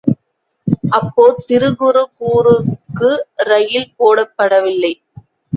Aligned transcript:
அப்போது 0.89 1.43
திருகுருகூருக்கு 1.47 3.11
ரயில் 3.49 3.93
போடப்படவில்லை. 3.99 4.93